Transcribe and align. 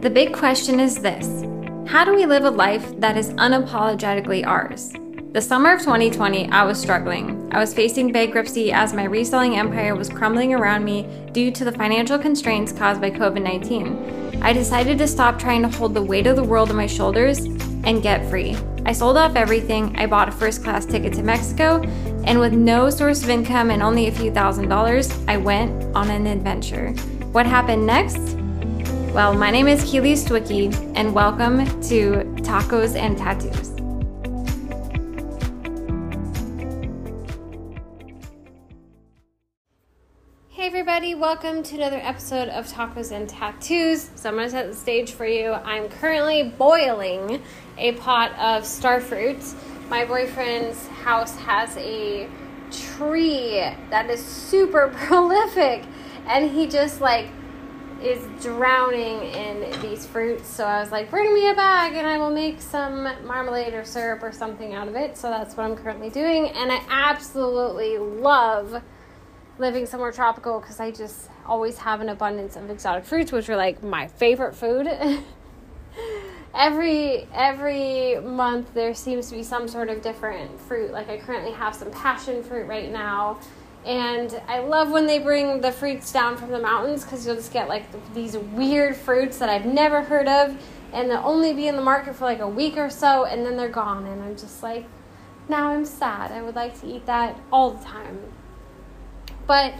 The 0.00 0.10
big 0.10 0.32
question 0.32 0.78
is 0.78 1.00
this 1.00 1.42
How 1.90 2.04
do 2.04 2.14
we 2.14 2.24
live 2.24 2.44
a 2.44 2.50
life 2.50 2.88
that 3.00 3.16
is 3.16 3.30
unapologetically 3.30 4.46
ours? 4.46 4.92
The 5.32 5.42
summer 5.42 5.72
of 5.72 5.80
2020, 5.80 6.48
I 6.50 6.62
was 6.62 6.80
struggling. 6.80 7.48
I 7.52 7.58
was 7.58 7.74
facing 7.74 8.12
bankruptcy 8.12 8.70
as 8.70 8.94
my 8.94 9.02
reselling 9.02 9.56
empire 9.56 9.96
was 9.96 10.08
crumbling 10.08 10.54
around 10.54 10.84
me 10.84 11.08
due 11.32 11.50
to 11.50 11.64
the 11.64 11.72
financial 11.72 12.16
constraints 12.16 12.70
caused 12.70 13.00
by 13.00 13.10
COVID 13.10 13.42
19. 13.42 14.40
I 14.40 14.52
decided 14.52 14.98
to 14.98 15.08
stop 15.08 15.36
trying 15.36 15.62
to 15.62 15.76
hold 15.76 15.94
the 15.94 16.02
weight 16.02 16.28
of 16.28 16.36
the 16.36 16.44
world 16.44 16.70
on 16.70 16.76
my 16.76 16.86
shoulders 16.86 17.40
and 17.40 18.00
get 18.00 18.30
free. 18.30 18.56
I 18.86 18.92
sold 18.92 19.16
off 19.16 19.34
everything. 19.34 19.96
I 19.98 20.06
bought 20.06 20.28
a 20.28 20.32
first 20.32 20.62
class 20.62 20.86
ticket 20.86 21.12
to 21.14 21.24
Mexico, 21.24 21.82
and 22.22 22.38
with 22.38 22.52
no 22.52 22.88
source 22.88 23.24
of 23.24 23.30
income 23.30 23.72
and 23.72 23.82
only 23.82 24.06
a 24.06 24.12
few 24.12 24.30
thousand 24.32 24.68
dollars, 24.68 25.10
I 25.26 25.38
went 25.38 25.72
on 25.96 26.08
an 26.08 26.28
adventure. 26.28 26.92
What 27.32 27.46
happened 27.46 27.84
next? 27.84 28.37
Well, 29.18 29.34
my 29.34 29.50
name 29.50 29.66
is 29.66 29.82
Keely 29.82 30.12
Stwicky, 30.12 30.72
and 30.94 31.12
welcome 31.12 31.66
to 31.88 32.22
Tacos 32.44 32.94
and 32.94 33.18
Tattoos. 33.18 33.74
Hey, 40.50 40.66
everybody, 40.66 41.16
welcome 41.16 41.64
to 41.64 41.74
another 41.74 41.98
episode 42.00 42.48
of 42.50 42.68
Tacos 42.68 43.10
and 43.10 43.28
Tattoos. 43.28 44.08
So, 44.14 44.28
I'm 44.28 44.36
going 44.36 44.46
to 44.46 44.52
set 44.52 44.68
the 44.68 44.76
stage 44.76 45.10
for 45.10 45.26
you. 45.26 45.50
I'm 45.52 45.88
currently 45.88 46.50
boiling 46.56 47.42
a 47.76 47.94
pot 47.94 48.30
of 48.34 48.62
starfruit. 48.62 49.52
My 49.88 50.04
boyfriend's 50.04 50.86
house 50.86 51.34
has 51.38 51.76
a 51.76 52.28
tree 52.70 53.68
that 53.90 54.08
is 54.10 54.24
super 54.24 54.86
prolific, 54.94 55.82
and 56.28 56.48
he 56.48 56.68
just 56.68 57.00
like 57.00 57.26
is 58.02 58.24
drowning 58.42 59.22
in 59.22 59.80
these 59.80 60.06
fruits. 60.06 60.48
So 60.48 60.64
I 60.64 60.80
was 60.80 60.92
like, 60.92 61.10
bring 61.10 61.34
me 61.34 61.50
a 61.50 61.54
bag 61.54 61.94
and 61.94 62.06
I 62.06 62.18
will 62.18 62.30
make 62.30 62.60
some 62.60 63.04
marmalade 63.26 63.74
or 63.74 63.84
syrup 63.84 64.22
or 64.22 64.32
something 64.32 64.74
out 64.74 64.88
of 64.88 64.94
it. 64.94 65.16
So 65.16 65.30
that's 65.30 65.56
what 65.56 65.64
I'm 65.64 65.76
currently 65.76 66.10
doing. 66.10 66.48
And 66.48 66.70
I 66.70 66.80
absolutely 66.88 67.98
love 67.98 68.82
living 69.58 69.86
somewhere 69.86 70.12
tropical 70.12 70.60
because 70.60 70.78
I 70.78 70.90
just 70.90 71.28
always 71.44 71.78
have 71.78 72.00
an 72.00 72.08
abundance 72.08 72.56
of 72.56 72.70
exotic 72.70 73.04
fruits, 73.04 73.32
which 73.32 73.48
are 73.48 73.56
like 73.56 73.82
my 73.82 74.06
favorite 74.06 74.54
food. 74.54 74.88
every 76.54 77.26
every 77.34 78.18
month 78.20 78.72
there 78.74 78.94
seems 78.94 79.28
to 79.28 79.36
be 79.36 79.42
some 79.42 79.68
sort 79.68 79.88
of 79.88 80.02
different 80.02 80.60
fruit. 80.60 80.92
Like 80.92 81.08
I 81.08 81.18
currently 81.18 81.52
have 81.52 81.74
some 81.74 81.90
passion 81.90 82.42
fruit 82.42 82.66
right 82.66 82.90
now 82.90 83.40
and 83.84 84.40
I 84.48 84.58
love 84.58 84.90
when 84.90 85.06
they 85.06 85.18
bring 85.18 85.60
the 85.60 85.72
fruits 85.72 86.12
down 86.12 86.36
from 86.36 86.50
the 86.50 86.58
mountains 86.58 87.04
because 87.04 87.26
you'll 87.26 87.36
just 87.36 87.52
get 87.52 87.68
like 87.68 87.84
these 88.14 88.36
weird 88.36 88.96
fruits 88.96 89.38
that 89.38 89.48
I've 89.48 89.66
never 89.66 90.02
heard 90.02 90.28
of, 90.28 90.56
and 90.92 91.10
they'll 91.10 91.18
only 91.18 91.54
be 91.54 91.68
in 91.68 91.76
the 91.76 91.82
market 91.82 92.14
for 92.16 92.24
like 92.24 92.40
a 92.40 92.48
week 92.48 92.76
or 92.76 92.90
so, 92.90 93.24
and 93.24 93.44
then 93.46 93.56
they're 93.56 93.68
gone. 93.68 94.06
And 94.06 94.22
I'm 94.22 94.36
just 94.36 94.62
like, 94.62 94.86
now 95.48 95.68
I'm 95.68 95.84
sad. 95.84 96.32
I 96.32 96.42
would 96.42 96.54
like 96.54 96.78
to 96.80 96.86
eat 96.86 97.06
that 97.06 97.38
all 97.52 97.70
the 97.70 97.84
time. 97.84 98.18
But 99.46 99.74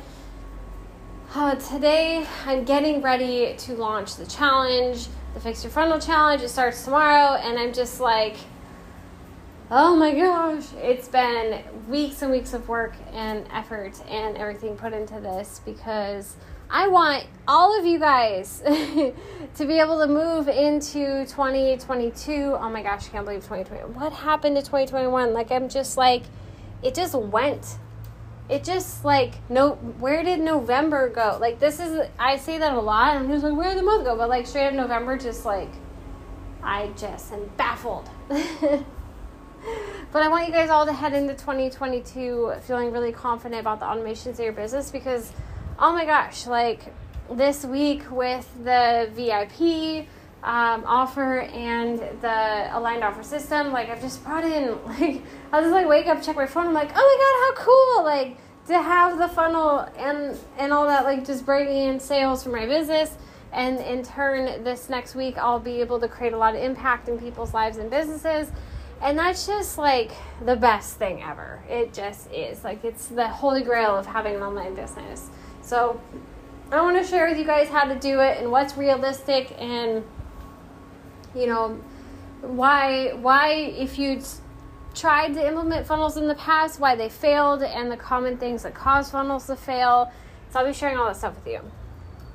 uh, 1.34 1.56
today 1.56 2.26
I'm 2.46 2.64
getting 2.64 3.02
ready 3.02 3.54
to 3.54 3.74
launch 3.74 4.16
the 4.16 4.26
challenge, 4.26 5.08
the 5.34 5.40
Fix 5.40 5.62
Your 5.62 5.70
Funnel 5.70 6.00
Challenge. 6.00 6.42
It 6.42 6.48
starts 6.48 6.84
tomorrow, 6.84 7.34
and 7.34 7.58
I'm 7.58 7.74
just 7.74 8.00
like, 8.00 8.36
oh 9.70 9.94
my 9.94 10.14
gosh, 10.14 10.64
it's 10.76 11.08
been 11.08 11.62
weeks 11.88 12.22
and 12.22 12.30
weeks 12.30 12.54
of 12.54 12.68
work 12.68 12.94
and 13.12 13.46
effort 13.52 14.00
and 14.08 14.36
everything 14.36 14.76
put 14.76 14.92
into 14.92 15.20
this 15.20 15.60
because 15.64 16.36
I 16.70 16.88
want 16.88 17.26
all 17.46 17.78
of 17.78 17.84
you 17.84 17.98
guys 17.98 18.60
to 18.64 19.14
be 19.58 19.78
able 19.78 19.98
to 20.00 20.06
move 20.06 20.48
into 20.48 21.26
2022. 21.26 22.56
Oh 22.58 22.70
my 22.70 22.82
gosh, 22.82 23.08
I 23.08 23.10
can't 23.10 23.24
believe 23.26 23.42
2020. 23.42 23.92
What 23.94 24.12
happened 24.12 24.56
to 24.56 24.62
2021? 24.62 25.34
Like, 25.34 25.50
I'm 25.50 25.68
just 25.68 25.96
like, 25.96 26.22
it 26.82 26.94
just 26.94 27.14
went. 27.14 27.78
It 28.48 28.64
just 28.64 29.04
like 29.04 29.34
no 29.50 29.72
where 29.74 30.22
did 30.22 30.40
November 30.40 31.10
go? 31.10 31.36
Like 31.38 31.58
this 31.58 31.80
is 31.80 32.08
I 32.18 32.38
say 32.38 32.56
that 32.56 32.72
a 32.72 32.80
lot 32.80 33.14
I'm 33.14 33.28
just 33.28 33.44
like 33.44 33.54
where 33.54 33.68
did 33.68 33.76
the 33.76 33.82
month 33.82 34.06
go? 34.06 34.16
But 34.16 34.30
like 34.30 34.46
straight 34.46 34.68
up 34.68 34.72
November 34.72 35.18
just 35.18 35.44
like 35.44 35.68
I 36.62 36.86
just 36.96 37.30
am 37.30 37.50
baffled. 37.58 38.08
but 40.12 40.22
I 40.22 40.28
want 40.28 40.46
you 40.46 40.52
guys 40.52 40.70
all 40.70 40.86
to 40.86 40.92
head 40.92 41.12
into 41.12 41.34
2022 41.34 42.54
feeling 42.62 42.92
really 42.92 43.12
confident 43.12 43.60
about 43.60 43.80
the 43.80 43.86
automations 43.86 44.34
of 44.34 44.40
your 44.40 44.52
business 44.52 44.90
because, 44.90 45.32
oh 45.78 45.92
my 45.92 46.04
gosh, 46.04 46.46
like 46.46 46.94
this 47.30 47.64
week 47.64 48.10
with 48.10 48.48
the 48.64 49.10
VIP 49.14 50.06
um, 50.42 50.82
offer 50.86 51.40
and 51.40 51.98
the 52.22 52.68
aligned 52.76 53.04
offer 53.04 53.22
system, 53.22 53.72
like 53.72 53.90
I've 53.90 54.00
just 54.00 54.24
brought 54.24 54.44
in, 54.44 54.78
like, 54.86 55.22
I'll 55.52 55.60
just 55.60 55.72
like 55.72 55.86
wake 55.86 56.06
up, 56.06 56.22
check 56.22 56.36
my 56.36 56.46
phone, 56.46 56.68
I'm 56.68 56.74
like, 56.74 56.90
oh 56.94 57.54
my 57.54 57.54
god, 57.54 57.60
how 57.60 57.64
cool! 57.64 58.04
Like 58.04 58.38
to 58.68 58.82
have 58.82 59.18
the 59.18 59.28
funnel 59.28 59.88
and 59.96 60.38
and 60.58 60.72
all 60.72 60.86
that, 60.86 61.04
like 61.04 61.26
just 61.26 61.44
bringing 61.44 61.88
in 61.88 62.00
sales 62.00 62.44
for 62.44 62.50
my 62.50 62.66
business 62.66 63.16
and 63.52 63.78
in 63.78 64.02
turn 64.02 64.62
this 64.62 64.88
next 64.88 65.14
week 65.14 65.36
i'll 65.38 65.58
be 65.58 65.80
able 65.80 65.98
to 65.98 66.08
create 66.08 66.32
a 66.32 66.36
lot 66.36 66.54
of 66.54 66.62
impact 66.62 67.08
in 67.08 67.18
people's 67.18 67.54
lives 67.54 67.78
and 67.78 67.90
businesses 67.90 68.50
and 69.00 69.18
that's 69.18 69.46
just 69.46 69.78
like 69.78 70.12
the 70.44 70.56
best 70.56 70.96
thing 70.96 71.22
ever. 71.22 71.62
It 71.68 71.92
just 71.92 72.30
is. 72.32 72.64
Like 72.64 72.84
it's 72.84 73.06
the 73.06 73.28
holy 73.28 73.62
grail 73.62 73.96
of 73.96 74.06
having 74.06 74.34
an 74.34 74.42
online 74.42 74.74
business. 74.74 75.28
So 75.62 76.00
I 76.72 76.80
want 76.80 76.96
to 76.96 77.04
share 77.08 77.28
with 77.28 77.38
you 77.38 77.44
guys 77.44 77.68
how 77.68 77.84
to 77.84 77.98
do 77.98 78.20
it 78.20 78.38
and 78.38 78.50
what's 78.50 78.76
realistic 78.76 79.54
and 79.58 80.04
you 81.34 81.46
know 81.46 81.80
why 82.40 83.12
why 83.12 83.50
if 83.52 83.98
you 83.98 84.20
tried 84.94 85.34
to 85.34 85.46
implement 85.46 85.86
funnels 85.86 86.16
in 86.16 86.26
the 86.26 86.34
past, 86.34 86.80
why 86.80 86.96
they 86.96 87.08
failed 87.08 87.62
and 87.62 87.90
the 87.90 87.96
common 87.96 88.36
things 88.36 88.64
that 88.64 88.74
cause 88.74 89.10
funnels 89.10 89.46
to 89.46 89.54
fail. 89.54 90.12
So 90.50 90.58
I'll 90.58 90.66
be 90.66 90.72
sharing 90.72 90.96
all 90.96 91.06
that 91.06 91.16
stuff 91.16 91.36
with 91.36 91.46
you. 91.46 91.60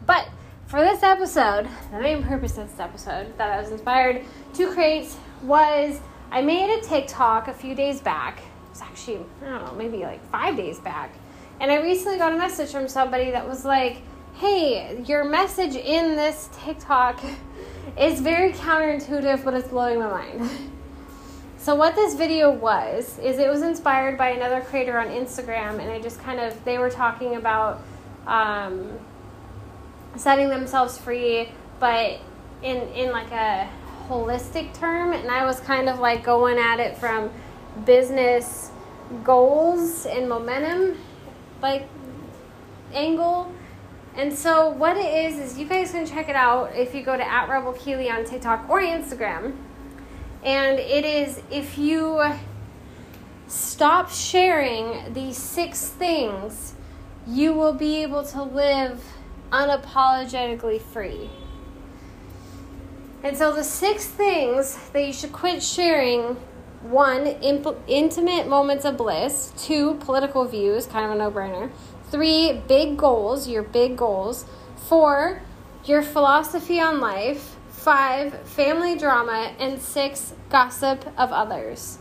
But 0.06 0.30
for 0.68 0.80
this 0.80 1.04
episode, 1.04 1.68
the 1.92 2.00
main 2.00 2.24
purpose 2.24 2.58
of 2.58 2.70
this 2.70 2.80
episode 2.80 3.38
that 3.38 3.52
I 3.52 3.62
was 3.62 3.72
inspired 3.72 4.24
to 4.54 4.72
create 4.72 5.10
was 5.44 6.00
I 6.34 6.42
made 6.42 6.76
a 6.76 6.82
TikTok 6.82 7.48
a 7.48 7.54
few 7.54 7.76
days 7.76 8.02
back. 8.02 8.40
It 8.40 8.70
was 8.72 8.82
actually, 8.82 9.20
I 9.44 9.50
don't 9.50 9.66
know, 9.66 9.74
maybe 9.76 10.00
like 10.00 10.26
five 10.32 10.58
days 10.58 10.80
back. 10.80 11.14
And 11.60 11.72
I 11.72 11.80
recently 11.80 12.18
got 12.18 12.34
a 12.34 12.38
message 12.38 12.72
from 12.72 12.88
somebody 12.88 13.30
that 13.30 13.48
was 13.48 13.64
like, 13.64 13.98
hey, 14.38 15.04
your 15.06 15.24
message 15.24 15.76
in 15.76 16.16
this 16.16 16.50
TikTok 16.52 17.24
is 18.00 18.20
very 18.20 18.52
counterintuitive, 18.52 19.46
but 19.46 19.54
it's 19.54 19.68
blowing 19.68 20.00
my 20.00 20.08
mind. 20.08 20.50
So 21.60 21.76
what 21.76 21.94
this 21.94 22.16
video 22.16 22.52
was 22.52 23.20
is 23.20 23.38
it 23.38 23.48
was 23.48 23.62
inspired 23.62 24.18
by 24.18 24.30
another 24.30 24.62
creator 24.62 24.98
on 24.98 25.10
Instagram, 25.10 25.80
and 25.80 25.92
I 25.92 26.02
just 26.02 26.20
kind 26.20 26.40
of 26.40 26.66
they 26.66 26.80
were 26.80 26.90
talking 26.90 27.36
about 27.36 27.80
um, 28.26 29.00
setting 30.18 30.50
themselves 30.50 30.98
free, 30.98 31.48
but 31.80 32.20
in 32.64 32.80
in 32.94 33.12
like 33.12 33.32
a 33.32 33.70
holistic 34.10 34.74
term, 34.74 35.14
and 35.14 35.30
I 35.30 35.46
was 35.46 35.60
kind 35.60 35.90
of 35.90 36.00
like 36.00 36.24
going 36.24 36.58
at 36.58 36.80
it 36.80 36.98
from 36.98 37.32
business 37.86 38.72
goals 39.24 40.06
and 40.06 40.28
momentum, 40.30 40.98
like 41.62 41.88
angle. 42.94 43.54
And 44.16 44.32
so 44.34 44.70
what 44.70 44.98
it 44.98 45.26
is 45.26 45.40
is 45.40 45.58
you 45.58 45.66
guys 45.66 45.92
can 45.92 46.06
check 46.06 46.30
it 46.30 46.36
out 46.36 46.76
if 46.76 46.94
you 46.94 47.02
go 47.04 47.18
to 47.18 47.28
at 47.28 47.50
Rebel 47.50 47.74
Keely 47.74 48.10
on 48.10 48.26
TikTok 48.26 48.70
or 48.70 48.82
Instagram. 48.82 49.56
And 50.44 50.78
it 50.78 51.06
is 51.06 51.42
if 51.50 51.78
you 51.78 52.24
stop 53.48 54.10
sharing 54.10 55.14
these 55.14 55.38
six 55.38 55.88
things, 55.88 56.74
you 57.26 57.54
will 57.54 57.74
be 57.74 58.04
able 58.04 58.24
to 58.24 58.44
live 58.44 59.04
unapologetically 59.52 60.82
free. 60.82 61.30
And 63.24 63.38
so 63.38 63.54
the 63.54 63.64
six 63.64 64.06
things 64.06 64.78
that 64.90 65.06
you 65.06 65.14
should 65.14 65.32
quit 65.32 65.64
sharing 65.64 66.36
one, 66.82 67.26
imp- 67.26 67.80
intimate 67.88 68.48
moments 68.48 68.84
of 68.84 68.98
bliss. 68.98 69.54
Two, 69.58 69.96
political 69.96 70.44
views, 70.44 70.86
kind 70.86 71.06
of 71.06 71.12
a 71.12 71.16
no 71.16 71.32
brainer. 71.32 71.72
Three, 72.12 72.62
big 72.68 72.98
goals, 72.98 73.48
your 73.48 73.64
big 73.64 73.96
goals. 73.96 74.46
Four, 74.90 75.42
your 75.86 76.02
philosophy 76.02 76.82
on 76.82 77.00
life. 77.00 77.56
Five, 77.70 78.38
family 78.48 78.98
drama. 78.98 79.54
And 79.58 79.82
six, 79.82 80.34
gossip 80.50 81.08
of 81.18 81.32
others. 81.32 82.00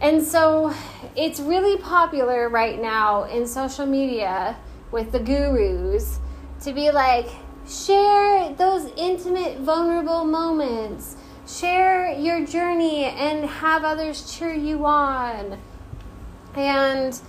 And 0.00 0.22
so 0.22 0.72
it's 1.16 1.38
really 1.40 1.76
popular 1.76 2.48
right 2.48 2.80
now 2.80 3.24
in 3.24 3.46
social 3.46 3.84
media 3.84 4.56
with 4.90 5.12
the 5.12 5.18
gurus 5.18 6.18
to 6.62 6.72
be 6.72 6.90
like, 6.90 7.28
Share 7.68 8.54
those 8.54 8.90
intimate, 8.96 9.58
vulnerable 9.58 10.24
moments. 10.24 11.16
Share 11.46 12.10
your 12.12 12.46
journey 12.46 13.04
and 13.04 13.44
have 13.44 13.84
others 13.84 14.32
cheer 14.32 14.54
you 14.54 14.86
on. 14.86 15.58
And, 16.54 17.20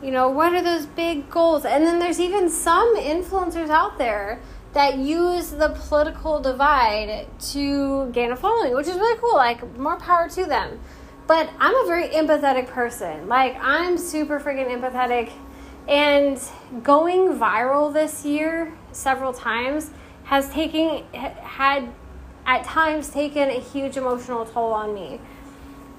you 0.00 0.12
know, 0.12 0.28
what 0.28 0.52
are 0.54 0.62
those 0.62 0.86
big 0.86 1.28
goals? 1.28 1.64
And 1.64 1.84
then 1.84 1.98
there's 1.98 2.20
even 2.20 2.48
some 2.48 2.96
influencers 2.96 3.70
out 3.70 3.98
there 3.98 4.40
that 4.72 4.98
use 4.98 5.50
the 5.50 5.70
political 5.70 6.40
divide 6.40 7.26
to 7.40 8.10
gain 8.12 8.30
a 8.30 8.36
following, 8.36 8.74
which 8.74 8.86
is 8.86 8.96
really 8.96 9.18
cool. 9.18 9.34
Like, 9.34 9.76
more 9.76 9.98
power 9.98 10.28
to 10.28 10.44
them. 10.44 10.80
But 11.26 11.50
I'm 11.58 11.74
a 11.74 11.86
very 11.86 12.08
empathetic 12.08 12.68
person. 12.68 13.28
Like, 13.28 13.56
I'm 13.60 13.98
super 13.98 14.38
freaking 14.38 14.68
empathetic. 14.68 15.32
And 15.88 16.38
going 16.82 17.38
viral 17.38 17.92
this 17.92 18.24
year 18.24 18.74
several 18.92 19.32
times 19.32 19.90
has 20.24 20.50
taken, 20.50 21.02
had 21.14 21.88
at 22.46 22.64
times 22.64 23.08
taken 23.08 23.48
a 23.48 23.60
huge 23.60 23.96
emotional 23.96 24.44
toll 24.44 24.72
on 24.72 24.94
me. 24.94 25.20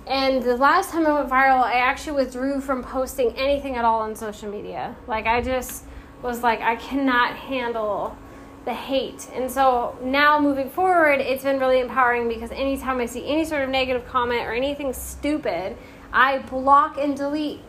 And 0.06 0.42
the 0.42 0.58
last 0.58 0.92
time 0.92 1.06
I 1.06 1.14
went 1.14 1.30
viral, 1.30 1.64
I 1.64 1.74
actually 1.80 2.24
withdrew 2.24 2.62
from 2.62 2.84
posting 2.84 3.36
anything 3.36 3.76
at 3.76 3.86
all 3.86 4.02
on 4.02 4.16
social 4.16 4.50
media. 4.50 4.96
Like, 5.08 5.28
I 5.28 5.42
just 5.42 5.86
was 6.22 6.42
like, 6.42 6.62
I 6.62 6.76
cannot 6.76 7.36
handle 7.36 8.18
the 8.66 8.74
hate. 8.74 9.28
And 9.34 9.50
so 9.50 9.98
now 10.02 10.40
moving 10.40 10.70
forward, 10.70 11.20
it's 11.20 11.44
been 11.44 11.60
really 11.60 11.80
empowering 11.80 12.28
because 12.28 12.52
anytime 12.52 13.00
I 13.00 13.06
see 13.06 13.28
any 13.28 13.46
sort 13.46 13.64
of 13.64 13.70
negative 13.70 14.08
comment 14.08 14.42
or 14.42 14.54
anything 14.54 14.94
stupid, 14.94 15.78
I 16.12 16.40
block 16.40 16.98
and 16.98 17.16
delete. 17.16 17.62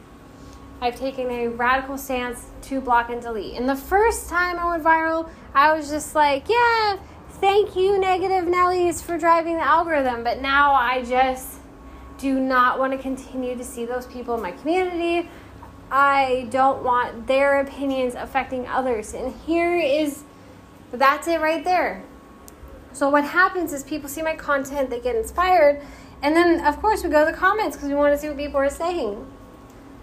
I've 0.80 0.96
taken 0.96 1.30
a 1.30 1.48
radical 1.48 1.98
stance 1.98 2.46
to 2.62 2.80
block 2.80 3.10
and 3.10 3.20
delete. 3.20 3.56
And 3.56 3.68
the 3.68 3.76
first 3.76 4.28
time 4.28 4.58
I 4.58 4.66
went 4.70 4.82
viral, 4.82 5.28
I 5.54 5.72
was 5.74 5.90
just 5.90 6.14
like, 6.14 6.48
yeah, 6.48 6.98
thank 7.28 7.76
you, 7.76 7.98
negative 7.98 8.44
Nellies, 8.44 9.02
for 9.02 9.18
driving 9.18 9.56
the 9.56 9.66
algorithm. 9.66 10.24
But 10.24 10.40
now 10.40 10.72
I 10.72 11.04
just 11.04 11.58
do 12.18 12.38
not 12.38 12.78
want 12.78 12.92
to 12.92 12.98
continue 12.98 13.56
to 13.56 13.64
see 13.64 13.84
those 13.84 14.06
people 14.06 14.34
in 14.34 14.42
my 14.42 14.52
community. 14.52 15.28
I 15.90 16.46
don't 16.50 16.82
want 16.82 17.26
their 17.26 17.60
opinions 17.60 18.14
affecting 18.14 18.66
others. 18.66 19.12
And 19.12 19.34
here 19.46 19.76
is 19.76 20.24
that's 20.92 21.28
it 21.28 21.40
right 21.40 21.62
there. 21.62 22.02
So 22.92 23.08
what 23.08 23.24
happens 23.24 23.72
is 23.72 23.84
people 23.84 24.08
see 24.08 24.22
my 24.22 24.34
content, 24.34 24.90
they 24.90 25.00
get 25.00 25.14
inspired, 25.14 25.80
and 26.22 26.34
then 26.34 26.64
of 26.64 26.80
course 26.80 27.04
we 27.04 27.10
go 27.10 27.24
to 27.24 27.30
the 27.30 27.36
comments 27.36 27.76
because 27.76 27.88
we 27.88 27.94
want 27.94 28.12
to 28.14 28.18
see 28.18 28.28
what 28.28 28.36
people 28.36 28.58
are 28.58 28.70
saying. 28.70 29.26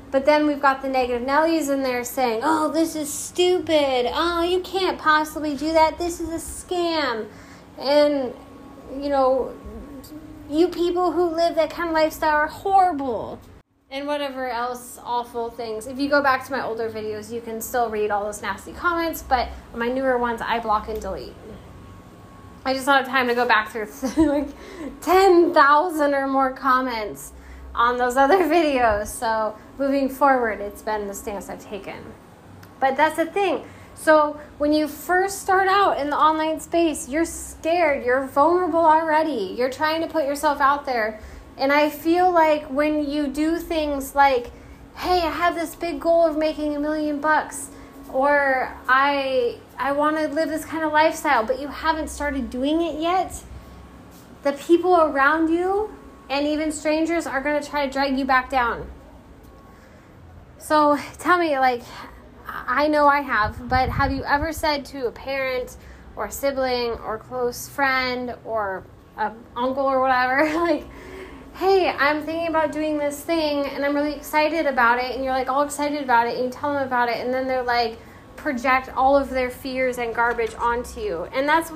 But 0.09 0.25
then 0.25 0.47
we've 0.47 0.61
got 0.61 0.81
the 0.81 0.89
negative 0.89 1.27
Nellies 1.27 1.69
in 1.69 1.83
there 1.83 2.03
saying, 2.03 2.41
"Oh, 2.43 2.71
this 2.71 2.95
is 2.95 3.11
stupid. 3.11 4.09
Oh, 4.13 4.41
you 4.41 4.61
can't 4.61 4.97
possibly 4.97 5.55
do 5.55 5.73
that. 5.73 5.97
This 5.97 6.21
is 6.21 6.29
a 6.29 6.37
scam." 6.37 7.27
And 7.77 8.33
you 8.95 9.09
know, 9.09 9.53
you 10.49 10.69
people 10.69 11.11
who 11.11 11.25
live 11.25 11.55
that 11.55 11.69
kind 11.69 11.89
of 11.89 11.93
lifestyle 11.93 12.35
are 12.35 12.47
horrible 12.47 13.39
and 13.89 14.05
whatever 14.05 14.49
else 14.49 14.99
awful 15.03 15.49
things. 15.49 15.87
If 15.87 15.99
you 15.99 16.09
go 16.09 16.21
back 16.21 16.45
to 16.45 16.51
my 16.51 16.63
older 16.63 16.89
videos, 16.89 17.31
you 17.31 17.41
can 17.41 17.61
still 17.61 17.89
read 17.89 18.11
all 18.11 18.23
those 18.23 18.41
nasty 18.41 18.73
comments, 18.73 19.23
but 19.23 19.49
my 19.73 19.87
newer 19.87 20.17
ones, 20.17 20.41
I 20.41 20.59
block 20.59 20.89
and 20.89 21.01
delete. 21.01 21.33
I 22.65 22.73
just 22.73 22.85
don't 22.85 22.97
have 22.97 23.07
time 23.07 23.27
to 23.29 23.35
go 23.35 23.47
back 23.47 23.69
through 23.69 23.87
like 24.27 24.49
10,000 25.01 26.13
or 26.13 26.27
more 26.27 26.51
comments 26.51 27.31
on 27.77 27.97
those 27.97 28.17
other 28.23 28.39
videos. 28.39 29.07
So 29.07 29.57
moving 29.77 30.09
forward, 30.09 30.59
it's 30.59 30.81
been 30.81 31.07
the 31.07 31.13
stance 31.13 31.49
I've 31.49 31.63
taken. 31.63 32.13
But 32.81 32.97
that's 32.97 33.15
the 33.15 33.25
thing. 33.25 33.63
So 33.95 34.39
when 34.57 34.73
you 34.73 34.87
first 34.87 35.41
start 35.41 35.67
out 35.67 35.97
in 35.97 36.09
the 36.09 36.17
online 36.17 36.59
space, 36.59 37.07
you're 37.07 37.25
scared, 37.25 38.05
you're 38.05 38.27
vulnerable 38.27 38.85
already. 38.85 39.55
You're 39.57 39.71
trying 39.71 40.01
to 40.01 40.07
put 40.07 40.25
yourself 40.25 40.59
out 40.59 40.85
there 40.85 41.19
and 41.57 41.73
I 41.73 41.89
feel 41.89 42.31
like 42.31 42.65
when 42.67 43.09
you 43.09 43.27
do 43.27 43.57
things 43.57 44.13
like, 44.13 44.51
hey, 44.95 45.21
I 45.21 45.31
have 45.31 45.55
this 45.55 45.75
big 45.75 45.99
goal 45.99 46.25
of 46.25 46.37
making 46.37 46.75
a 46.75 46.79
million 46.79 47.19
bucks, 47.19 47.69
or 48.13 48.73
I 48.87 49.57
I 49.77 49.91
want 49.91 50.17
to 50.17 50.27
live 50.27 50.49
this 50.49 50.65
kind 50.65 50.83
of 50.83 50.93
lifestyle, 50.93 51.43
but 51.43 51.59
you 51.59 51.67
haven't 51.67 52.09
started 52.09 52.49
doing 52.49 52.81
it 52.81 52.99
yet, 52.99 53.43
the 54.43 54.53
people 54.53 54.95
around 54.95 55.49
you 55.49 55.95
and 56.29 56.47
even 56.47 56.71
strangers 56.71 57.25
are 57.25 57.41
going 57.41 57.61
to 57.61 57.67
try 57.67 57.85
to 57.85 57.91
drag 57.91 58.17
you 58.17 58.25
back 58.25 58.49
down. 58.49 58.89
So 60.57 60.97
tell 61.17 61.37
me, 61.37 61.57
like, 61.59 61.83
I 62.47 62.87
know 62.87 63.07
I 63.07 63.21
have, 63.21 63.69
but 63.69 63.89
have 63.89 64.11
you 64.11 64.23
ever 64.23 64.51
said 64.51 64.85
to 64.85 65.07
a 65.07 65.11
parent 65.11 65.77
or 66.15 66.25
a 66.25 66.31
sibling 66.31 66.91
or 66.93 67.19
close 67.19 67.69
friend 67.69 68.35
or 68.43 68.83
a 69.17 69.31
uncle 69.55 69.85
or 69.85 70.01
whatever, 70.01 70.43
like, 70.59 70.85
hey, 71.55 71.89
I'm 71.89 72.23
thinking 72.23 72.47
about 72.47 72.71
doing 72.71 72.97
this 72.97 73.19
thing 73.21 73.65
and 73.65 73.85
I'm 73.85 73.95
really 73.95 74.13
excited 74.13 74.65
about 74.65 74.99
it, 74.99 75.15
and 75.15 75.23
you're 75.23 75.33
like 75.33 75.49
all 75.49 75.63
excited 75.63 76.03
about 76.03 76.27
it, 76.27 76.35
and 76.35 76.45
you 76.45 76.51
tell 76.51 76.73
them 76.73 76.83
about 76.83 77.09
it, 77.09 77.17
and 77.17 77.33
then 77.33 77.47
they're 77.47 77.63
like 77.63 77.97
project 78.35 78.89
all 78.95 79.17
of 79.17 79.29
their 79.29 79.49
fears 79.49 79.97
and 79.97 80.13
garbage 80.13 80.53
onto 80.55 81.01
you. 81.01 81.23
And 81.33 81.47
that's 81.47 81.71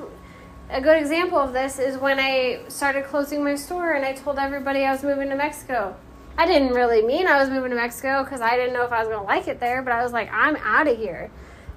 a 0.72 0.80
good 0.80 0.98
example 0.98 1.38
of 1.38 1.52
this 1.52 1.78
is 1.78 1.98
when 1.98 2.18
I 2.18 2.60
started 2.68 3.04
closing 3.04 3.44
my 3.44 3.54
store 3.56 3.92
and 3.92 4.04
I 4.06 4.14
told 4.14 4.38
everybody 4.38 4.84
I 4.84 4.92
was 4.92 5.02
moving 5.02 5.28
to 5.28 5.36
Mexico. 5.36 5.94
I 6.38 6.46
didn't 6.46 6.70
really 6.70 7.02
mean 7.02 7.26
I 7.26 7.38
was 7.38 7.50
moving 7.50 7.70
to 7.70 7.76
Mexico 7.76 8.24
because 8.24 8.40
I 8.40 8.56
didn't 8.56 8.72
know 8.72 8.84
if 8.84 8.90
I 8.90 9.00
was 9.00 9.08
going 9.08 9.20
to 9.20 9.26
like 9.26 9.48
it 9.48 9.60
there, 9.60 9.82
but 9.82 9.92
I 9.92 10.02
was 10.02 10.12
like, 10.12 10.32
I'm 10.32 10.56
out 10.56 10.88
of 10.88 10.96
here. 10.96 11.30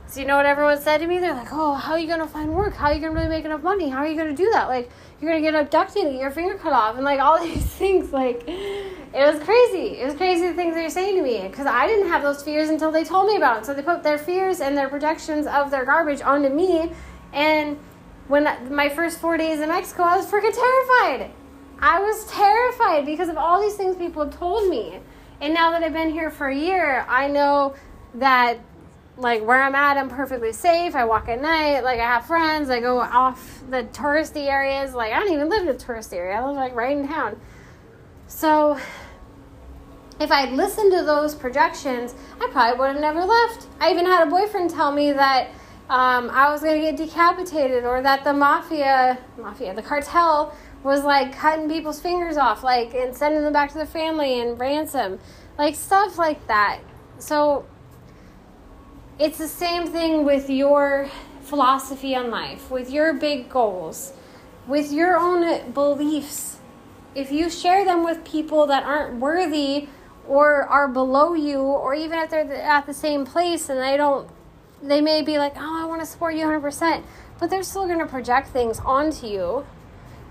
So 0.07 0.21
you 0.21 0.27
know 0.27 0.37
what 0.37 0.45
everyone 0.45 0.79
said 0.79 0.99
to 0.99 1.07
me? 1.07 1.17
They're 1.17 1.33
like, 1.33 1.51
"Oh, 1.51 1.73
how 1.73 1.93
are 1.93 1.99
you 1.99 2.07
gonna 2.07 2.27
find 2.27 2.53
work? 2.53 2.75
How 2.75 2.89
are 2.89 2.93
you 2.93 3.01
gonna 3.01 3.15
really 3.15 3.27
make 3.27 3.43
enough 3.43 3.63
money? 3.63 3.89
How 3.89 3.99
are 3.99 4.07
you 4.07 4.15
gonna 4.15 4.35
do 4.35 4.51
that? 4.51 4.67
Like, 4.69 4.91
you're 5.19 5.31
gonna 5.31 5.41
get 5.41 5.55
abducted 5.55 6.13
your 6.13 6.29
finger 6.29 6.53
cut 6.53 6.73
off, 6.73 6.95
and 6.95 7.03
like 7.03 7.19
all 7.19 7.39
these 7.43 7.65
things. 7.65 8.13
Like, 8.13 8.43
it 8.47 9.13
was 9.13 9.43
crazy. 9.43 9.97
It 9.97 10.05
was 10.05 10.13
crazy 10.13 10.47
the 10.47 10.53
things 10.53 10.75
they 10.75 10.83
were 10.83 10.91
saying 10.91 11.15
to 11.15 11.23
me 11.23 11.47
because 11.47 11.65
I 11.65 11.87
didn't 11.87 12.07
have 12.09 12.21
those 12.21 12.43
fears 12.43 12.69
until 12.69 12.91
they 12.91 13.03
told 13.03 13.27
me 13.27 13.35
about 13.35 13.57
it. 13.57 13.65
So 13.65 13.73
they 13.73 13.81
put 13.81 14.03
their 14.03 14.19
fears 14.19 14.61
and 14.61 14.77
their 14.77 14.89
projections 14.89 15.47
of 15.47 15.71
their 15.71 15.85
garbage 15.85 16.21
onto 16.21 16.49
me, 16.49 16.91
and 17.33 17.79
when 18.27 18.73
my 18.73 18.89
first 18.89 19.19
four 19.19 19.37
days 19.37 19.59
in 19.59 19.69
Mexico, 19.69 20.03
I 20.03 20.17
was 20.17 20.25
freaking 20.25 20.53
terrified. 20.53 21.31
I 21.79 21.99
was 21.99 22.25
terrified 22.27 23.05
because 23.05 23.29
of 23.29 23.37
all 23.37 23.61
these 23.61 23.75
things 23.75 23.95
people 23.95 24.29
told 24.29 24.69
me. 24.69 24.99
And 25.41 25.53
now 25.53 25.71
that 25.71 25.83
I've 25.83 25.93
been 25.93 26.11
here 26.11 26.31
for 26.31 26.47
a 26.47 26.55
year, 26.55 27.05
I 27.07 27.27
know 27.27 27.75
that 28.15 28.57
like 29.17 29.45
where 29.45 29.61
I'm 29.61 29.75
at, 29.75 29.97
I'm 29.97 30.09
perfectly 30.09 30.53
safe. 30.53 30.95
I 30.95 31.05
walk 31.05 31.29
at 31.29 31.41
night. 31.41 31.81
Like 31.81 31.99
I 31.99 32.05
have 32.05 32.25
friends. 32.25 32.69
I 32.69 32.79
go 32.79 32.99
off 32.99 33.61
the 33.69 33.83
touristy 33.83 34.47
areas. 34.47 34.93
Like 34.93 35.13
I 35.13 35.19
don't 35.19 35.31
even 35.31 35.49
live 35.49 35.63
in 35.63 35.69
a 35.69 35.77
tourist 35.77 36.13
area. 36.13 36.35
I 36.35 36.45
live 36.45 36.55
like 36.55 36.75
right 36.75 36.97
in 36.97 37.07
town. 37.07 37.39
So 38.27 38.79
if 40.19 40.31
I'd 40.31 40.53
listened 40.53 40.91
to 40.93 41.03
those 41.03 41.35
projections, 41.35 42.15
I 42.41 42.47
probably 42.51 42.79
would 42.79 42.91
have 42.93 43.01
never 43.01 43.23
left. 43.23 43.67
I 43.79 43.91
even 43.91 44.05
had 44.05 44.27
a 44.27 44.29
boyfriend 44.29 44.69
tell 44.69 44.91
me 44.91 45.11
that 45.11 45.49
um, 45.89 46.29
I 46.31 46.51
was 46.51 46.61
going 46.61 46.81
to 46.81 46.91
get 46.91 46.97
decapitated 46.97 47.83
or 47.83 48.01
that 48.01 48.23
the 48.23 48.33
mafia, 48.33 49.19
mafia, 49.37 49.73
the 49.75 49.83
cartel 49.83 50.55
was 50.83 51.03
like 51.03 51.35
cutting 51.35 51.69
people's 51.69 51.99
fingers 51.99 52.37
off, 52.37 52.63
like 52.63 52.93
and 52.93 53.15
sending 53.15 53.43
them 53.43 53.53
back 53.53 53.69
to 53.71 53.77
their 53.77 53.85
family 53.85 54.39
and 54.39 54.59
ransom, 54.59 55.19
like 55.57 55.75
stuff 55.75 56.17
like 56.17 56.47
that. 56.47 56.79
So 57.19 57.65
it's 59.19 59.37
the 59.37 59.47
same 59.47 59.87
thing 59.87 60.25
with 60.25 60.49
your 60.49 61.09
philosophy 61.41 62.15
on 62.15 62.29
life, 62.31 62.69
with 62.71 62.91
your 62.91 63.13
big 63.13 63.49
goals, 63.49 64.13
with 64.67 64.91
your 64.91 65.17
own 65.17 65.71
beliefs. 65.71 66.57
If 67.13 67.31
you 67.31 67.49
share 67.49 67.85
them 67.85 68.03
with 68.03 68.25
people 68.25 68.67
that 68.67 68.83
aren't 68.83 69.19
worthy 69.19 69.87
or 70.27 70.63
are 70.63 70.87
below 70.87 71.33
you, 71.35 71.59
or 71.59 71.93
even 71.93 72.19
if 72.19 72.31
they're 72.31 72.51
at 72.51 72.85
the 72.87 72.93
same 72.93 73.25
place 73.25 73.69
and 73.69 73.79
they 73.79 73.95
don't, 73.95 74.27
they 74.81 75.01
may 75.01 75.21
be 75.21 75.37
like, 75.37 75.53
oh, 75.57 75.81
I 75.81 75.85
want 75.85 76.01
to 76.01 76.05
support 76.05 76.35
you 76.35 76.45
100%, 76.45 77.03
but 77.39 77.49
they're 77.49 77.63
still 77.63 77.85
going 77.87 77.99
to 77.99 78.05
project 78.05 78.49
things 78.49 78.79
onto 78.79 79.27
you 79.27 79.65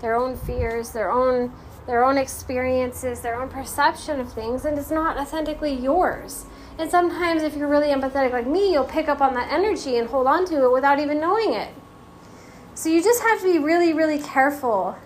their 0.01 0.15
own 0.15 0.35
fears, 0.37 0.91
their 0.91 1.09
own 1.11 1.51
their 1.87 2.03
own 2.03 2.17
experiences, 2.17 3.21
their 3.21 3.39
own 3.39 3.47
perception 3.47 4.19
of 4.19 4.33
things, 4.33 4.65
and 4.65 4.77
it's 4.77 4.89
not 4.89 5.17
authentically 5.17 5.73
yours. 5.73 6.45
And 6.79 6.89
sometimes, 6.89 7.43
if 7.43 7.55
you're 7.55 7.67
really 7.67 7.89
empathetic 7.89 8.31
like 8.31 8.47
me, 8.47 8.71
you'll 8.71 8.85
pick 8.85 9.07
up 9.07 9.21
on 9.21 9.33
that 9.35 9.51
energy 9.51 9.97
and 9.97 10.09
hold 10.09 10.27
on 10.27 10.45
to 10.47 10.63
it 10.63 10.71
without 10.71 10.99
even 10.99 11.19
knowing 11.19 11.53
it. 11.53 11.69
So 12.73 12.89
you 12.89 13.03
just 13.03 13.21
have 13.21 13.39
to 13.39 13.45
be 13.45 13.59
really, 13.59 13.93
really 13.93 14.19
careful 14.19 14.97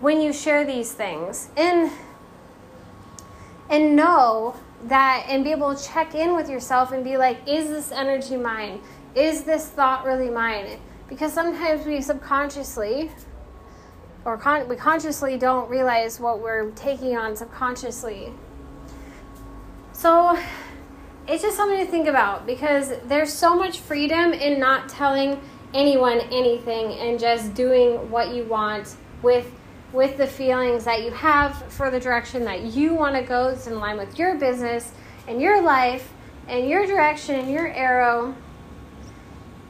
when 0.00 0.20
you 0.20 0.32
share 0.32 0.66
these 0.66 0.92
things 0.92 1.48
and 1.56 1.90
and 3.70 3.96
know 3.96 4.56
that 4.84 5.26
and 5.28 5.44
be 5.44 5.50
able 5.50 5.74
to 5.74 5.84
check 5.84 6.14
in 6.14 6.34
with 6.36 6.48
yourself 6.48 6.92
and 6.92 7.02
be 7.02 7.16
like, 7.16 7.38
is 7.46 7.68
this 7.68 7.92
energy 7.92 8.36
mine? 8.36 8.80
Is 9.14 9.44
this 9.44 9.68
thought 9.68 10.04
really 10.04 10.30
mine? 10.30 10.78
Because 11.08 11.32
sometimes 11.32 11.86
we 11.86 12.00
subconsciously 12.00 13.10
or 14.24 14.36
con- 14.36 14.68
we 14.68 14.76
consciously 14.76 15.38
don't 15.38 15.70
realize 15.70 16.18
what 16.20 16.40
we're 16.40 16.70
taking 16.72 17.16
on 17.16 17.36
subconsciously. 17.36 18.32
So 19.92 20.38
it's 21.28 21.42
just 21.42 21.56
something 21.56 21.84
to 21.84 21.90
think 21.90 22.08
about 22.08 22.46
because 22.46 22.92
there's 23.04 23.32
so 23.32 23.56
much 23.56 23.78
freedom 23.78 24.32
in 24.32 24.60
not 24.60 24.88
telling 24.88 25.40
anyone 25.74 26.20
anything 26.20 26.92
and 26.94 27.18
just 27.18 27.54
doing 27.54 28.10
what 28.10 28.34
you 28.34 28.44
want 28.44 28.96
with 29.22 29.50
with 29.96 30.18
the 30.18 30.26
feelings 30.26 30.84
that 30.84 31.02
you 31.02 31.10
have 31.10 31.56
for 31.72 31.90
the 31.90 31.98
direction 31.98 32.44
that 32.44 32.60
you 32.62 32.92
want 32.94 33.16
to 33.16 33.22
go 33.22 33.50
that's 33.50 33.66
in 33.66 33.78
line 33.78 33.96
with 33.96 34.18
your 34.18 34.34
business 34.34 34.92
and 35.26 35.40
your 35.40 35.62
life 35.62 36.12
and 36.48 36.68
your 36.68 36.86
direction 36.86 37.34
and 37.34 37.50
your 37.50 37.66
arrow 37.68 38.34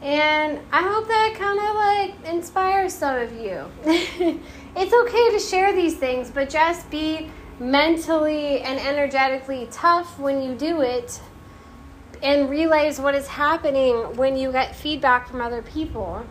And 0.03 0.59
I 0.73 0.83
hope 0.83 1.07
that 1.07 1.35
kind 1.39 1.59
of 1.61 1.75
like 1.77 2.35
inspires 2.35 2.93
some 2.93 3.17
of 3.17 3.33
you. 3.33 3.67
it's 4.77 4.93
okay 4.93 5.31
to 5.31 5.39
share 5.39 5.73
these 5.73 5.97
things, 5.97 6.29
but 6.31 6.51
just 6.51 6.91
be 6.91 7.31
mentally 7.61 8.61
and 8.61 8.81
energetically 8.81 9.69
tough 9.71 10.19
when 10.19 10.43
you 10.43 10.55
do 10.57 10.81
it 10.81 11.21
and 12.21 12.51
realize 12.51 13.01
what 13.01 13.15
is 13.15 13.29
happening 13.29 13.95
when 14.17 14.37
you 14.37 14.51
get 14.51 14.75
feedback 14.75 15.29
from 15.29 15.41
other 15.41 15.63
people. 15.63 16.27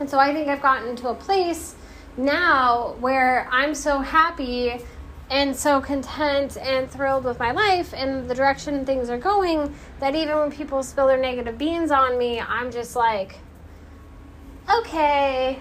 And 0.00 0.08
so 0.08 0.18
I 0.18 0.34
think 0.34 0.48
I've 0.48 0.62
gotten 0.62 0.94
to 0.96 1.08
a 1.08 1.14
place 1.14 1.74
now 2.18 2.96
where 3.00 3.48
I'm 3.50 3.74
so 3.74 4.00
happy 4.00 4.80
and 5.30 5.54
so 5.54 5.80
content 5.80 6.56
and 6.56 6.90
thrilled 6.90 7.24
with 7.24 7.38
my 7.38 7.52
life 7.52 7.92
and 7.94 8.28
the 8.28 8.34
direction 8.34 8.84
things 8.84 9.10
are 9.10 9.18
going 9.18 9.74
that 10.00 10.14
even 10.14 10.36
when 10.38 10.50
people 10.50 10.82
spill 10.82 11.06
their 11.06 11.20
negative 11.20 11.58
beans 11.58 11.90
on 11.90 12.18
me, 12.18 12.40
I'm 12.40 12.70
just 12.70 12.96
like, 12.96 13.38
okay, 14.70 15.58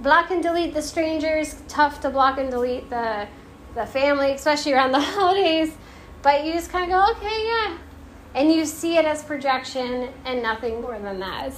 block 0.00 0.30
and 0.30 0.42
delete 0.42 0.74
the 0.74 0.82
strangers. 0.82 1.56
Tough 1.68 2.00
to 2.00 2.10
block 2.10 2.38
and 2.38 2.50
delete 2.50 2.90
the 2.90 3.26
the 3.74 3.86
family, 3.86 4.32
especially 4.32 4.72
around 4.72 4.92
the 4.92 5.00
holidays. 5.00 5.72
But 6.22 6.44
you 6.44 6.52
just 6.52 6.70
kind 6.70 6.90
of 6.90 6.98
go, 6.98 7.12
okay, 7.16 7.46
yeah, 7.46 7.78
and 8.34 8.52
you 8.52 8.66
see 8.66 8.96
it 8.96 9.04
as 9.04 9.22
projection 9.22 10.10
and 10.24 10.42
nothing 10.42 10.80
more 10.82 10.98
than 10.98 11.20
that. 11.20 11.52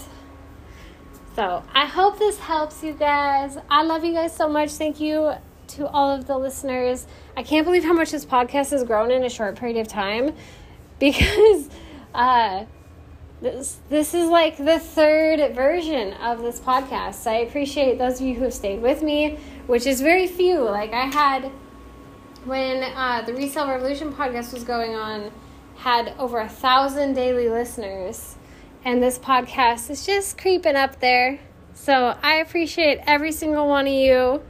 So 1.34 1.62
I 1.74 1.86
hope 1.86 2.18
this 2.18 2.38
helps 2.38 2.82
you 2.82 2.92
guys. 2.92 3.56
I 3.70 3.82
love 3.84 4.04
you 4.04 4.12
guys 4.12 4.36
so 4.36 4.48
much. 4.48 4.70
Thank 4.70 5.00
you 5.00 5.32
to 5.68 5.88
all 5.88 6.10
of 6.10 6.26
the 6.26 6.36
listeners. 6.36 7.06
I 7.36 7.42
can't 7.42 7.64
believe 7.64 7.84
how 7.84 7.94
much 7.94 8.10
this 8.10 8.26
podcast 8.26 8.70
has 8.70 8.84
grown 8.84 9.10
in 9.10 9.24
a 9.24 9.30
short 9.30 9.56
period 9.56 9.78
of 9.78 9.88
time 9.88 10.34
because 10.98 11.70
uh, 12.14 12.66
this 13.40 13.78
this 13.88 14.14
is 14.14 14.28
like 14.28 14.58
the 14.58 14.78
third 14.78 15.54
version 15.54 16.12
of 16.14 16.42
this 16.42 16.60
podcast. 16.60 17.14
So 17.14 17.30
I 17.30 17.36
appreciate 17.36 17.98
those 17.98 18.20
of 18.20 18.26
you 18.26 18.34
who 18.34 18.44
have 18.44 18.54
stayed 18.54 18.82
with 18.82 19.02
me, 19.02 19.38
which 19.66 19.86
is 19.86 20.00
very 20.00 20.26
few. 20.26 20.60
Like 20.60 20.92
I 20.92 21.06
had 21.06 21.50
when 22.44 22.82
uh, 22.82 23.22
the 23.22 23.32
Resale 23.32 23.68
Revolution 23.68 24.12
podcast 24.12 24.52
was 24.52 24.64
going 24.64 24.94
on, 24.94 25.30
had 25.76 26.14
over 26.18 26.40
a 26.40 26.48
thousand 26.48 27.14
daily 27.14 27.48
listeners, 27.48 28.36
and 28.84 29.02
this 29.02 29.18
podcast 29.18 29.90
is 29.90 30.04
just 30.04 30.38
creeping 30.38 30.76
up 30.76 31.00
there. 31.00 31.38
So 31.74 32.16
I 32.22 32.36
appreciate 32.36 33.00
every 33.06 33.32
single 33.32 33.68
one 33.68 33.86
of 33.86 33.92
you. 33.92 34.42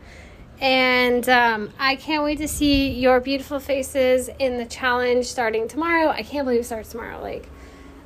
And 0.61 1.29
um, 1.29 1.73
I 1.79 1.97
can't 1.97 2.23
wait 2.23 2.39
to 2.39 2.47
see 2.47 2.91
your 2.91 3.21
beautiful 3.21 3.59
faces 3.59 4.31
in 4.39 4.59
the 4.59 4.67
challenge 4.67 5.27
starting 5.27 5.67
tomorrow. 5.67 6.09
I 6.09 6.23
can't 6.23 6.47
believe 6.47 6.61
it 6.61 6.65
starts 6.65 6.91
tomorrow. 6.91 7.21
Like, 7.21 7.49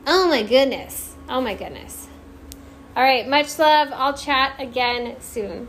oh 0.06 0.26
my 0.28 0.42
goodness. 0.42 1.14
Oh 1.28 1.40
my 1.40 1.54
goodness. 1.54 2.09
All 2.97 3.02
right, 3.02 3.28
much 3.28 3.59
love. 3.59 3.90
I'll 3.92 4.14
chat 4.14 4.54
again 4.59 5.16
soon. 5.21 5.68